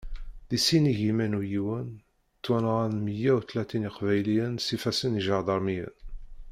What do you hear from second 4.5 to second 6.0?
s ifassen iǧadarmiyen.